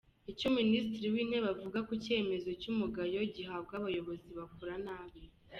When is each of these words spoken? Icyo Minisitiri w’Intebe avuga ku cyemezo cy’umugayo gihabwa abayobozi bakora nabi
Icyo 0.31 0.47
Minisitiri 0.57 1.07
w’Intebe 1.13 1.47
avuga 1.53 1.79
ku 1.87 1.93
cyemezo 2.03 2.49
cy’umugayo 2.61 3.19
gihabwa 3.35 3.73
abayobozi 3.81 4.29
bakora 4.39 4.73
nabi 4.85 5.21